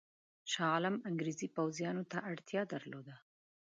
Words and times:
شاه 0.51 0.69
عالم 0.75 0.95
انګرېزي 1.09 1.47
پوځیانو 1.57 2.03
ته 2.11 2.17
اړتیا 2.31 2.61
درلوده. 2.73 3.15